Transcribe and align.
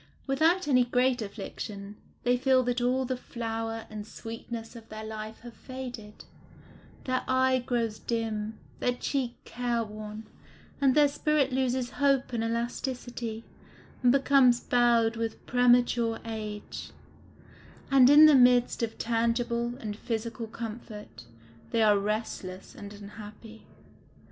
Without 0.25 0.67
any 0.67 0.83
great 0.83 1.21
affliction, 1.21 1.95
they 2.23 2.35
feel 2.35 2.63
that 2.63 2.81
all 2.81 3.05
the 3.05 3.15
flower 3.15 3.85
and 3.87 4.07
sweetness 4.07 4.75
of 4.75 4.89
their 4.89 5.03
life 5.03 5.41
have 5.41 5.53
faded; 5.53 6.25
their 7.03 7.21
eye 7.27 7.61
grows 7.63 7.99
dim, 7.99 8.57
their 8.79 8.93
cheek 8.95 9.35
care 9.45 9.83
worn, 9.83 10.25
and 10.81 10.95
their 10.95 11.07
spirit 11.07 11.51
loses 11.51 11.91
hope 12.01 12.33
and 12.33 12.43
elasticity, 12.43 13.43
and 14.01 14.11
becomes 14.11 14.59
bowed 14.59 15.17
with 15.17 15.45
premature 15.45 16.17
age; 16.25 16.89
and 17.91 18.09
in 18.09 18.25
the 18.25 18.33
midst 18.33 18.81
of 18.81 18.97
tangible 18.97 19.75
and 19.77 19.95
physical 19.95 20.47
comfort, 20.47 21.25
they 21.69 21.83
are 21.83 21.99
restless 21.99 22.73
and 22.73 22.91
unhappy. 22.91 23.67